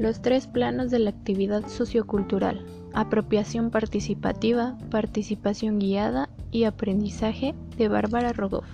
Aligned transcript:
Los 0.00 0.22
tres 0.22 0.46
planos 0.46 0.90
de 0.90 0.98
la 0.98 1.10
actividad 1.10 1.68
sociocultural. 1.68 2.64
Apropiación 2.94 3.70
participativa, 3.70 4.78
participación 4.90 5.78
guiada 5.78 6.30
y 6.50 6.64
aprendizaje 6.64 7.54
de 7.76 7.88
Bárbara 7.88 8.32
Rogoff. 8.32 8.64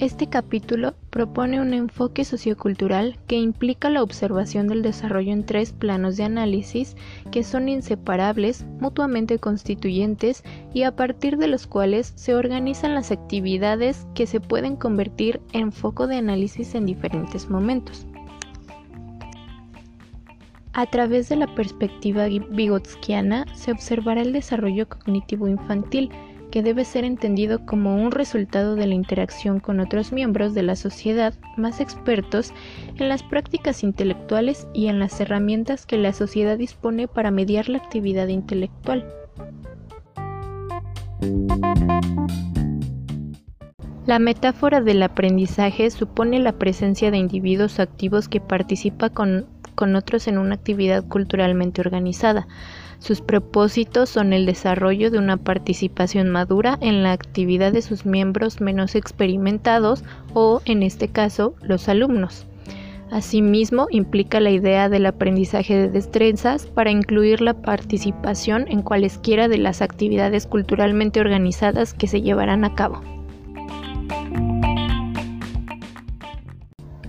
Este 0.00 0.26
capítulo 0.26 0.96
propone 1.10 1.60
un 1.60 1.74
enfoque 1.74 2.24
sociocultural 2.24 3.16
que 3.28 3.36
implica 3.36 3.88
la 3.88 4.02
observación 4.02 4.66
del 4.66 4.82
desarrollo 4.82 5.32
en 5.32 5.46
tres 5.46 5.72
planos 5.72 6.16
de 6.16 6.24
análisis 6.24 6.96
que 7.30 7.44
son 7.44 7.68
inseparables, 7.68 8.66
mutuamente 8.80 9.38
constituyentes 9.38 10.42
y 10.74 10.82
a 10.82 10.96
partir 10.96 11.36
de 11.36 11.46
los 11.46 11.68
cuales 11.68 12.14
se 12.16 12.34
organizan 12.34 12.96
las 12.96 13.12
actividades 13.12 14.08
que 14.16 14.26
se 14.26 14.40
pueden 14.40 14.74
convertir 14.74 15.40
en 15.52 15.70
foco 15.70 16.08
de 16.08 16.16
análisis 16.16 16.74
en 16.74 16.84
diferentes 16.84 17.48
momentos. 17.48 18.04
A 20.78 20.84
través 20.84 21.30
de 21.30 21.36
la 21.36 21.46
perspectiva 21.54 22.26
vigotskiana 22.26 23.46
se 23.54 23.72
observará 23.72 24.20
el 24.20 24.34
desarrollo 24.34 24.86
cognitivo 24.86 25.48
infantil, 25.48 26.10
que 26.50 26.62
debe 26.62 26.84
ser 26.84 27.04
entendido 27.04 27.64
como 27.64 27.96
un 27.96 28.10
resultado 28.10 28.74
de 28.74 28.86
la 28.86 28.92
interacción 28.92 29.58
con 29.58 29.80
otros 29.80 30.12
miembros 30.12 30.52
de 30.52 30.62
la 30.62 30.76
sociedad 30.76 31.32
más 31.56 31.80
expertos 31.80 32.52
en 32.98 33.08
las 33.08 33.22
prácticas 33.22 33.82
intelectuales 33.82 34.68
y 34.74 34.88
en 34.88 34.98
las 34.98 35.18
herramientas 35.18 35.86
que 35.86 35.96
la 35.96 36.12
sociedad 36.12 36.58
dispone 36.58 37.08
para 37.08 37.30
mediar 37.30 37.70
la 37.70 37.78
actividad 37.78 38.28
intelectual. 38.28 39.10
La 44.04 44.18
metáfora 44.18 44.82
del 44.82 45.02
aprendizaje 45.02 45.90
supone 45.90 46.38
la 46.38 46.52
presencia 46.52 47.10
de 47.10 47.16
individuos 47.16 47.80
activos 47.80 48.28
que 48.28 48.40
participan 48.40 49.10
con 49.14 49.46
con 49.76 49.94
otros 49.94 50.26
en 50.26 50.38
una 50.38 50.56
actividad 50.56 51.06
culturalmente 51.06 51.80
organizada. 51.80 52.48
Sus 52.98 53.20
propósitos 53.20 54.08
son 54.08 54.32
el 54.32 54.46
desarrollo 54.46 55.12
de 55.12 55.18
una 55.18 55.36
participación 55.36 56.30
madura 56.30 56.78
en 56.80 57.04
la 57.04 57.12
actividad 57.12 57.72
de 57.72 57.82
sus 57.82 58.06
miembros 58.06 58.60
menos 58.60 58.96
experimentados 58.96 60.02
o, 60.34 60.62
en 60.64 60.82
este 60.82 61.06
caso, 61.06 61.54
los 61.62 61.88
alumnos. 61.88 62.46
Asimismo, 63.10 63.86
implica 63.90 64.40
la 64.40 64.50
idea 64.50 64.88
del 64.88 65.06
aprendizaje 65.06 65.76
de 65.76 65.88
destrezas 65.88 66.66
para 66.66 66.90
incluir 66.90 67.40
la 67.40 67.54
participación 67.54 68.66
en 68.68 68.82
cualesquiera 68.82 69.46
de 69.46 69.58
las 69.58 69.80
actividades 69.80 70.46
culturalmente 70.46 71.20
organizadas 71.20 71.94
que 71.94 72.08
se 72.08 72.22
llevarán 72.22 72.64
a 72.64 72.74
cabo. 72.74 73.15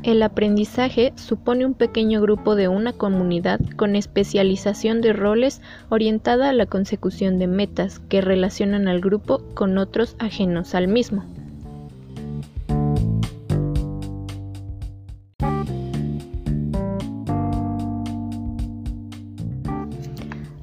El 0.03 0.23
aprendizaje 0.23 1.11
supone 1.15 1.65
un 1.65 1.73
pequeño 1.73 2.21
grupo 2.21 2.55
de 2.55 2.67
una 2.67 2.93
comunidad 2.93 3.59
con 3.75 3.95
especialización 3.95 5.01
de 5.01 5.11
roles 5.11 5.61
orientada 5.89 6.49
a 6.49 6.53
la 6.53 6.65
consecución 6.65 7.39
de 7.39 7.47
metas 7.47 7.99
que 7.99 8.21
relacionan 8.21 8.87
al 8.87 9.01
grupo 9.01 9.43
con 9.53 9.77
otros 9.77 10.15
ajenos 10.19 10.75
al 10.75 10.87
mismo. 10.87 11.25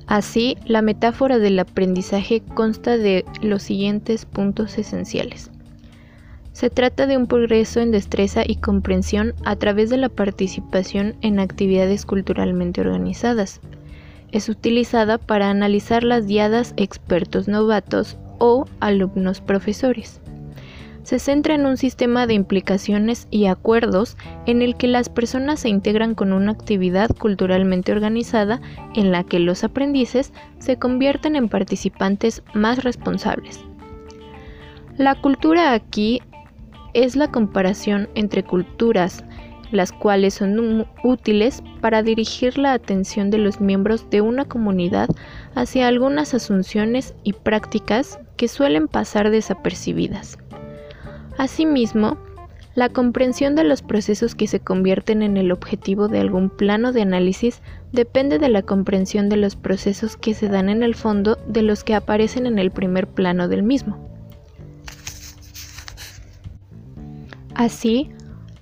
Así, 0.07 0.57
la 0.65 0.81
metáfora 0.81 1.41
del 1.41 1.59
aprendizaje 1.59 2.41
consta 2.55 2.97
de 2.97 3.25
los 3.43 3.65
siguientes 3.65 4.27
puntos 4.27 4.79
esenciales. 4.79 5.51
Se 6.55 6.71
trata 6.71 7.09
de 7.09 7.17
un 7.17 7.27
progreso 7.27 7.81
en 7.81 7.91
destreza 7.91 8.45
y 8.47 8.55
comprensión 8.57 9.35
a 9.45 9.57
través 9.57 9.91
de 9.91 9.97
la 9.97 10.09
participación 10.09 11.17
en 11.21 11.41
actividades 11.41 12.07
culturalmente 12.07 12.81
organizadas. 12.81 13.61
Es 14.31 14.49
utilizada 14.49 15.19
para 15.19 15.51
analizar 15.51 16.05
las 16.05 16.29
diadas 16.29 16.73
expertos 16.77 17.49
novatos 17.49 18.17
o 18.39 18.67
alumnos 18.79 19.41
profesores. 19.41 20.21
Se 21.03 21.19
centra 21.19 21.57
en 21.57 21.67
un 21.67 21.77
sistema 21.77 22.29
de 22.29 22.35
implicaciones 22.35 23.27
y 23.33 23.47
acuerdos 23.47 24.17
en 24.47 24.63
el 24.63 24.77
que 24.77 24.87
las 24.87 25.09
personas 25.09 25.59
se 25.59 25.71
integran 25.71 26.15
con 26.15 26.33
una 26.33 26.53
actividad 26.53 27.11
culturalmente 27.17 27.91
organizada 27.91 28.61
en 28.95 29.11
la 29.11 29.25
que 29.25 29.41
los 29.41 29.65
aprendices 29.65 30.33
se 30.61 30.79
convierten 30.79 31.35
en 31.35 31.49
participantes 31.49 32.45
más 32.55 32.85
responsables. 32.85 33.59
La 34.97 35.17
cultura 35.17 35.73
aquí 35.73 36.23
es 36.95 37.17
la 37.17 37.31
comparación 37.31 38.09
entre 38.15 38.43
culturas, 38.43 39.25
las 39.71 39.93
cuales 39.93 40.35
son 40.35 40.87
útiles 41.03 41.63
para 41.81 42.03
dirigir 42.03 42.57
la 42.59 42.73
atención 42.73 43.31
de 43.31 43.39
los 43.39 43.61
miembros 43.61 44.09
de 44.09 44.21
una 44.21 44.45
comunidad 44.45 45.09
hacia 45.55 45.89
algunas 45.89 46.33
asunciones 46.33 47.15
y 47.25 47.33
prácticas 47.33 48.19
que 48.37 48.49
suelen 48.49 48.89
pasar 48.89 49.31
desapercibidas. 49.31 50.39
Asimismo, 51.37 52.17
la 52.77 52.89
comprensión 52.89 53.55
de 53.55 53.65
los 53.65 53.83
procesos 53.83 54.35
que 54.35 54.49
se 54.49 54.61
convierten 54.61 55.23
en 55.23 55.37
el 55.37 55.53
objetivo 55.53 56.09
de 56.09 56.21
algún 56.21 56.51
plano 56.51 56.93
de 56.93 57.03
análisis 57.03 57.63
depende 57.93 58.39
de 58.39 58.49
la 58.49 58.63
comprensión 58.63 59.29
de 59.29 59.37
los 59.37 59.55
procesos 59.55 60.17
que 60.17 60.35
se 60.35 60.49
dan 60.49 60.69
en 60.69 60.83
el 60.83 60.95
fondo 60.95 61.39
de 61.47 61.63
los 61.63 61.85
que 61.85 61.95
aparecen 61.95 62.47
en 62.47 62.59
el 62.59 62.73
primer 62.73 63.07
plano 63.07 63.47
del 63.47 63.63
mismo. 63.63 64.14
Así, 67.55 68.11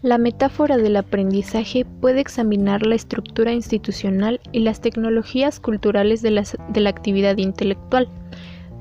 la 0.03 0.19
metáfora 0.19 0.77
del 0.77 0.97
aprendizaje 0.97 1.85
puede 1.85 2.21
examinar 2.21 2.85
la 2.85 2.95
estructura 2.95 3.53
institucional 3.53 4.41
y 4.51 4.61
las 4.61 4.81
tecnologías 4.81 5.61
culturales 5.61 6.21
de 6.21 6.33
la, 6.33 6.91
actividad 6.91 7.39
intelectual, 7.39 8.09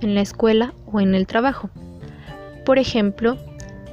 en 0.01 0.15
la 0.15 0.21
escuela 0.21 0.73
o 0.91 0.99
en 0.99 1.15
el 1.15 1.27
trabajo. 1.27 1.69
Por 2.65 2.79
ejemplo, 2.79 3.37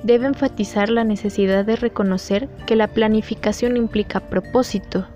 debe 0.03 0.27
enfatizar 0.27 0.89
la 0.89 1.05
necesidad 1.05 1.65
de 1.65 1.77
reconocer 1.77 2.49
que 2.67 2.77
la 2.77 2.89
planificación 2.89 3.77
implica 3.77 4.21
propósito, 4.21 5.07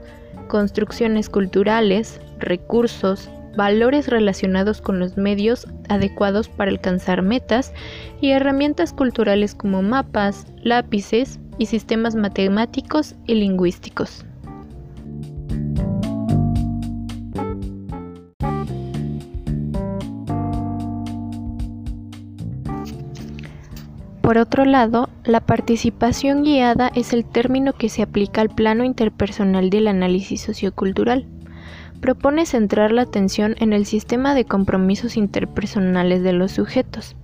construcciones 0.48 1.28
culturales, 1.30 2.20
recursos, 2.38 3.30
valores 3.56 4.08
relacionados 4.08 4.80
con 4.80 4.98
los 4.98 5.16
medios 5.16 5.66
adecuados 5.88 6.48
para 6.48 6.70
alcanzar 6.70 7.22
metas 7.22 7.72
y 8.20 8.30
herramientas 8.30 8.92
culturales 8.92 9.54
como 9.54 9.82
mapas, 9.82 10.46
lápices 10.62 11.38
y 11.58 11.66
sistemas 11.66 12.14
matemáticos 12.14 13.14
y 13.26 13.34
lingüísticos. 13.34 14.24
Por 24.22 24.38
otro 24.38 24.64
lado, 24.64 25.10
la 25.24 25.40
participación 25.40 26.42
guiada 26.42 26.90
es 26.94 27.12
el 27.12 27.24
término 27.24 27.74
que 27.74 27.88
se 27.88 28.02
aplica 28.02 28.40
al 28.40 28.48
plano 28.48 28.84
interpersonal 28.84 29.69
del 29.69 29.88
análisis 29.88 30.40
sociocultural 30.40 31.26
propone 32.02 32.44
centrar 32.44 32.92
la 32.92 33.02
atención 33.02 33.54
en 33.60 33.72
el 33.72 33.86
sistema 33.86 34.34
de 34.34 34.44
compromisos 34.44 35.16
interpersonales 35.16 36.22
de 36.22 36.34
los 36.34 36.52
sujetos. 36.52 37.16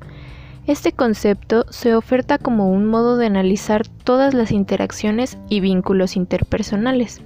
Este 0.66 0.92
concepto 0.92 1.66
se 1.70 1.94
oferta 1.94 2.38
como 2.38 2.70
un 2.70 2.86
modo 2.86 3.16
de 3.16 3.26
analizar 3.26 3.86
todas 3.88 4.34
las 4.34 4.52
interacciones 4.52 5.36
y 5.48 5.60
vínculos 5.60 6.16
interpersonales. 6.16 7.20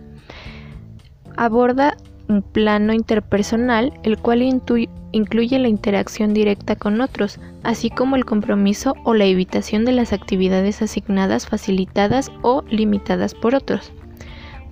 Aborda 1.36 1.96
un 2.28 2.42
plano 2.42 2.94
interpersonal, 2.94 3.92
el 4.02 4.16
cual 4.16 4.42
incluye 4.42 5.58
la 5.58 5.68
interacción 5.68 6.32
directa 6.32 6.76
con 6.76 7.00
otros, 7.00 7.38
así 7.62 7.90
como 7.90 8.16
el 8.16 8.24
compromiso 8.24 8.94
o 9.04 9.12
la 9.12 9.26
evitación 9.26 9.84
de 9.84 9.92
las 9.92 10.12
actividades 10.12 10.80
asignadas, 10.80 11.46
facilitadas 11.46 12.32
o 12.42 12.62
limitadas 12.70 13.34
por 13.34 13.54
otros. 13.54 13.92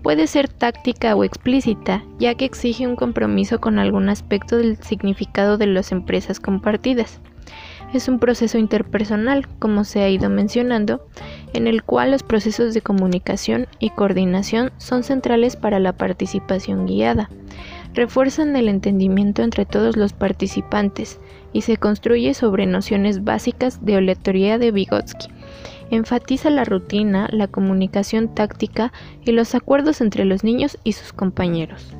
Puede 0.02 0.26
ser 0.26 0.48
táctica 0.48 1.14
o 1.14 1.24
explícita, 1.24 2.02
ya 2.18 2.34
que 2.34 2.46
exige 2.46 2.86
un 2.86 2.96
compromiso 2.96 3.60
con 3.60 3.78
algún 3.78 4.08
aspecto 4.08 4.56
del 4.56 4.78
significado 4.82 5.58
de 5.58 5.66
las 5.66 5.92
empresas 5.92 6.40
compartidas. 6.40 7.20
Es 7.92 8.08
un 8.08 8.18
proceso 8.18 8.56
interpersonal, 8.56 9.46
como 9.58 9.84
se 9.84 10.00
ha 10.00 10.08
ido 10.08 10.30
mencionando, 10.30 11.06
en 11.52 11.66
el 11.66 11.82
cual 11.82 12.12
los 12.12 12.22
procesos 12.22 12.72
de 12.72 12.80
comunicación 12.80 13.66
y 13.78 13.90
coordinación 13.90 14.72
son 14.78 15.02
centrales 15.02 15.56
para 15.56 15.80
la 15.80 15.92
participación 15.92 16.86
guiada. 16.86 17.28
Refuerzan 17.92 18.56
el 18.56 18.68
entendimiento 18.68 19.42
entre 19.42 19.66
todos 19.66 19.96
los 19.96 20.12
participantes 20.14 21.20
y 21.52 21.62
se 21.62 21.76
construye 21.76 22.32
sobre 22.32 22.64
nociones 22.64 23.24
básicas 23.24 23.84
de 23.84 23.96
oleatoría 23.96 24.56
de 24.56 24.70
Vygotsky 24.70 25.39
enfatiza 25.90 26.50
la 26.50 26.64
rutina, 26.64 27.28
la 27.32 27.48
comunicación 27.48 28.34
táctica 28.34 28.92
y 29.24 29.32
los 29.32 29.54
acuerdos 29.54 30.00
entre 30.00 30.24
los 30.24 30.44
niños 30.44 30.78
y 30.84 30.92
sus 30.92 31.12
compañeros. 31.12 31.94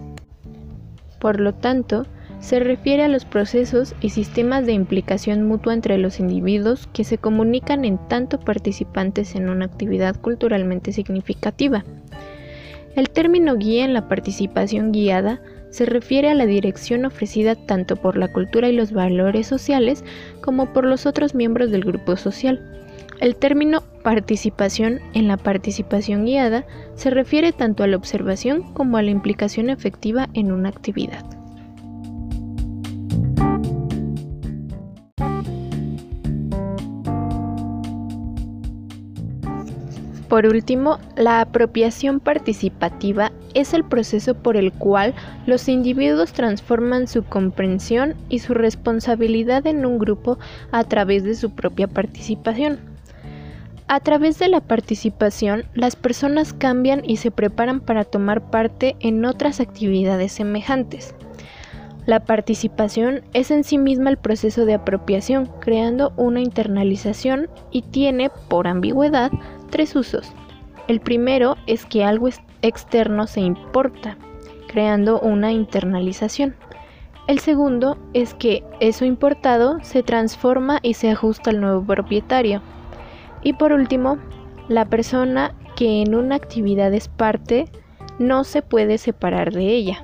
Por 1.18 1.40
lo 1.40 1.54
tanto, 1.54 2.06
se 2.40 2.58
refiere 2.58 3.04
a 3.04 3.08
los 3.08 3.26
procesos 3.26 3.94
y 4.00 4.10
sistemas 4.10 4.64
de 4.64 4.72
implicación 4.72 5.46
mutua 5.46 5.74
entre 5.74 5.98
los 5.98 6.18
individuos 6.18 6.88
que 6.92 7.04
se 7.04 7.18
comunican 7.18 7.84
en 7.84 7.98
tanto 8.08 8.40
participantes 8.40 9.34
en 9.34 9.50
una 9.50 9.66
actividad 9.66 10.16
culturalmente 10.16 10.92
significativa. 10.92 11.84
El 12.96 13.10
término 13.10 13.56
guía 13.56 13.84
en 13.84 13.94
la 13.94 14.08
participación 14.08 14.90
guiada 14.90 15.40
se 15.70 15.84
refiere 15.86 16.30
a 16.30 16.34
la 16.34 16.46
dirección 16.46 17.04
ofrecida 17.04 17.54
tanto 17.54 17.96
por 17.96 18.16
la 18.16 18.32
cultura 18.32 18.68
y 18.68 18.72
los 18.72 18.92
valores 18.92 19.46
sociales 19.46 20.02
como 20.40 20.72
por 20.72 20.84
los 20.84 21.06
otros 21.06 21.34
miembros 21.34 21.70
del 21.70 21.84
grupo 21.84 22.16
social. 22.16 22.60
El 23.20 23.36
término 23.36 23.82
participación 24.02 25.00
en 25.12 25.28
la 25.28 25.36
participación 25.36 26.24
guiada 26.24 26.64
se 26.94 27.10
refiere 27.10 27.52
tanto 27.52 27.84
a 27.84 27.86
la 27.86 27.98
observación 27.98 28.72
como 28.72 28.96
a 28.96 29.02
la 29.02 29.10
implicación 29.10 29.68
efectiva 29.68 30.30
en 30.32 30.50
una 30.50 30.70
actividad. 30.70 31.22
Por 40.30 40.46
último, 40.46 40.98
la 41.16 41.42
apropiación 41.42 42.20
participativa 42.20 43.32
es 43.52 43.74
el 43.74 43.84
proceso 43.84 44.34
por 44.34 44.56
el 44.56 44.72
cual 44.72 45.12
los 45.44 45.68
individuos 45.68 46.32
transforman 46.32 47.06
su 47.06 47.24
comprensión 47.24 48.14
y 48.30 48.38
su 48.38 48.54
responsabilidad 48.54 49.66
en 49.66 49.84
un 49.84 49.98
grupo 49.98 50.38
a 50.70 50.84
través 50.84 51.24
de 51.24 51.34
su 51.34 51.50
propia 51.50 51.86
participación. 51.86 52.89
A 53.92 53.98
través 53.98 54.38
de 54.38 54.48
la 54.48 54.60
participación, 54.60 55.64
las 55.74 55.96
personas 55.96 56.52
cambian 56.52 57.02
y 57.04 57.16
se 57.16 57.32
preparan 57.32 57.80
para 57.80 58.04
tomar 58.04 58.48
parte 58.48 58.94
en 59.00 59.24
otras 59.24 59.58
actividades 59.58 60.30
semejantes. 60.30 61.12
La 62.06 62.20
participación 62.20 63.22
es 63.32 63.50
en 63.50 63.64
sí 63.64 63.78
misma 63.78 64.10
el 64.10 64.16
proceso 64.16 64.64
de 64.64 64.74
apropiación, 64.74 65.50
creando 65.58 66.12
una 66.16 66.38
internalización 66.40 67.48
y 67.72 67.82
tiene, 67.82 68.30
por 68.46 68.68
ambigüedad, 68.68 69.32
tres 69.70 69.96
usos. 69.96 70.32
El 70.86 71.00
primero 71.00 71.56
es 71.66 71.84
que 71.84 72.04
algo 72.04 72.28
externo 72.62 73.26
se 73.26 73.40
importa, 73.40 74.16
creando 74.68 75.18
una 75.18 75.50
internalización. 75.50 76.54
El 77.26 77.40
segundo 77.40 77.98
es 78.14 78.34
que 78.34 78.62
eso 78.78 79.04
importado 79.04 79.78
se 79.82 80.04
transforma 80.04 80.78
y 80.80 80.94
se 80.94 81.10
ajusta 81.10 81.50
al 81.50 81.60
nuevo 81.60 81.84
propietario. 81.84 82.62
Y 83.42 83.54
por 83.54 83.72
último, 83.72 84.18
la 84.68 84.84
persona 84.84 85.54
que 85.76 86.02
en 86.02 86.14
una 86.14 86.36
actividad 86.36 86.92
es 86.92 87.08
parte 87.08 87.66
no 88.18 88.44
se 88.44 88.62
puede 88.62 88.98
separar 88.98 89.52
de 89.52 89.64
ella. 89.64 90.02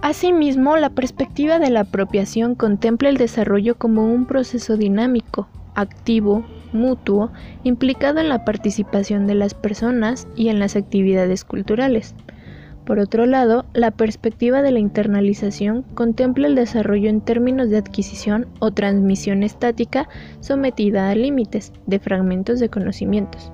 Asimismo, 0.00 0.76
la 0.76 0.90
perspectiva 0.90 1.58
de 1.58 1.70
la 1.70 1.80
apropiación 1.80 2.54
contempla 2.54 3.08
el 3.08 3.16
desarrollo 3.16 3.76
como 3.76 4.06
un 4.06 4.26
proceso 4.26 4.76
dinámico, 4.76 5.48
activo, 5.74 6.44
mutuo 6.72 7.32
implicado 7.64 8.20
en 8.20 8.28
la 8.28 8.44
participación 8.44 9.26
de 9.26 9.34
las 9.34 9.54
personas 9.54 10.28
y 10.36 10.48
en 10.48 10.60
las 10.60 10.76
actividades 10.76 11.44
culturales. 11.44 12.14
Por 12.86 13.00
otro 13.00 13.26
lado, 13.26 13.66
la 13.74 13.90
perspectiva 13.90 14.62
de 14.62 14.70
la 14.70 14.78
internalización 14.78 15.82
contempla 15.94 16.46
el 16.46 16.54
desarrollo 16.54 17.10
en 17.10 17.20
términos 17.20 17.68
de 17.68 17.78
adquisición 17.78 18.46
o 18.60 18.70
transmisión 18.70 19.42
estática 19.42 20.08
sometida 20.38 21.10
a 21.10 21.14
límites 21.16 21.72
de 21.86 21.98
fragmentos 21.98 22.60
de 22.60 22.68
conocimientos. 22.68 23.50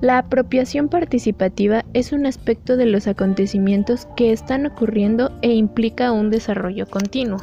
La 0.00 0.18
apropiación 0.18 0.88
participativa 0.88 1.84
es 1.92 2.12
un 2.12 2.24
aspecto 2.24 2.76
de 2.76 2.86
los 2.86 3.08
acontecimientos 3.08 4.06
que 4.14 4.30
están 4.30 4.64
ocurriendo 4.64 5.32
e 5.42 5.52
implica 5.52 6.12
un 6.12 6.30
desarrollo 6.30 6.86
continuo. 6.86 7.38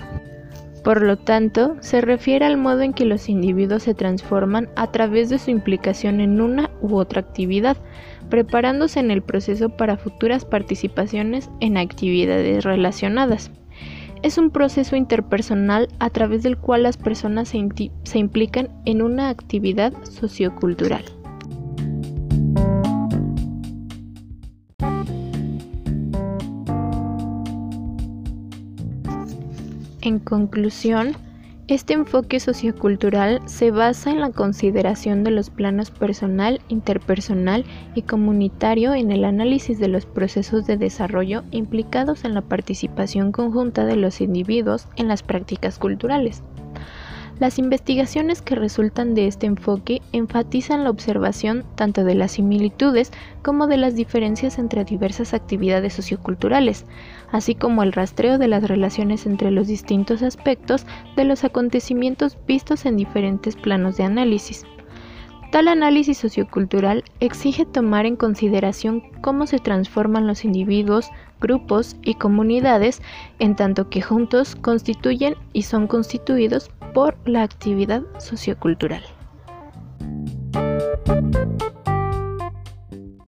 Por 0.84 1.02
lo 1.02 1.18
tanto, 1.18 1.76
se 1.80 2.00
refiere 2.00 2.46
al 2.46 2.58
modo 2.58 2.82
en 2.82 2.94
que 2.94 3.06
los 3.06 3.28
individuos 3.28 3.84
se 3.84 3.94
transforman 3.94 4.70
a 4.76 4.92
través 4.92 5.30
de 5.30 5.40
su 5.40 5.50
implicación 5.50 6.22
en 6.22 6.40
una 6.40 6.70
u 6.82 6.96
otra 6.96 7.22
actividad, 7.22 7.76
preparándose 8.34 9.00
en 9.00 9.12
el 9.12 9.22
proceso 9.22 9.70
para 9.70 9.96
futuras 9.96 10.44
participaciones 10.44 11.52
en 11.60 11.78
actividades 11.78 12.64
relacionadas. 12.64 13.52
Es 14.24 14.40
un 14.40 14.50
proceso 14.50 14.96
interpersonal 14.96 15.88
a 16.00 16.10
través 16.10 16.42
del 16.42 16.58
cual 16.58 16.82
las 16.82 16.98
personas 16.98 17.50
se, 17.50 17.64
se 18.02 18.18
implican 18.18 18.70
en 18.86 19.04
una 19.04 19.30
actividad 19.30 19.94
sociocultural. 20.02 21.06
En 30.02 30.18
conclusión, 30.18 31.16
este 31.70 31.94
enfoque 31.94 32.42
sociocultural 32.42 33.42
se 33.46 33.72
basa 33.72 34.12
en 34.12 34.20
la 34.20 34.32
consideración 34.32 35.24
de 35.24 35.32
los 35.32 35.50
planos 35.50 35.92
personal, 35.92 36.60
interpersonal 36.68 37.64
y 37.96 38.02
comunitario 38.02 38.94
en 38.94 39.12
el 39.12 39.24
análisis 39.24 39.80
de 39.80 39.88
los 39.88 40.06
procesos 40.06 40.68
de 40.68 40.76
desarrollo 40.76 41.44
implicados 41.52 42.26
en 42.26 42.34
la 42.34 42.42
participación 42.42 43.32
conjunta 43.32 43.86
de 43.86 43.96
los 43.96 44.20
individuos 44.20 44.90
en 44.98 45.08
las 45.08 45.24
prácticas 45.24 45.80
culturales. 45.80 46.44
Las 47.40 47.58
investigaciones 47.58 48.42
que 48.42 48.56
resultan 48.56 49.16
de 49.16 49.28
este 49.28 49.48
enfoque 49.48 50.02
enfatizan 50.12 50.84
la 50.84 50.92
observación 50.92 51.66
tanto 51.76 52.04
de 52.04 52.16
las 52.16 52.34
similitudes 52.34 53.12
como 53.42 53.68
de 53.68 53.78
las 53.78 53.96
diferencias 53.96 54.60
entre 54.60 54.86
diversas 54.86 55.34
actividades 55.34 55.94
socioculturales, 55.94 56.86
así 57.32 57.56
como 57.56 57.82
el 57.84 57.92
rastreo 57.92 58.38
de 58.38 58.48
las 58.48 58.64
relaciones 58.64 59.26
entre 59.26 59.52
los 59.52 59.68
distintos 59.68 60.22
aspectos 60.22 60.86
de 61.16 61.26
los 61.26 61.44
acontecimientos 61.44 62.38
vistos 62.48 62.86
en 62.86 62.98
diferentes 62.98 63.56
planos 63.56 63.98
de 63.98 64.04
análisis. 64.04 64.66
Tal 65.54 65.68
análisis 65.68 66.18
sociocultural 66.18 67.04
exige 67.20 67.64
tomar 67.64 68.08
en 68.08 68.16
consideración 68.16 69.04
cómo 69.22 69.46
se 69.46 69.60
transforman 69.60 70.26
los 70.26 70.46
individuos, 70.46 71.12
grupos 71.40 71.96
y 72.02 72.16
comunidades 72.16 73.04
en 73.38 73.56
tanto 73.56 73.88
que 73.88 74.02
juntos 74.02 74.56
constituyen 74.56 75.36
y 75.54 75.62
son 75.62 75.86
constituidos 75.86 76.72
por 76.96 77.16
la 77.30 77.44
actividad 77.44 78.02
sociocultural. 78.18 79.04